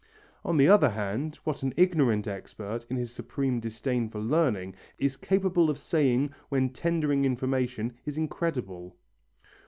[0.43, 5.15] On the other hand, what an ignorant expert, in his supreme disdain for learning, is
[5.15, 8.95] capable of saying when tendering information, is incredible.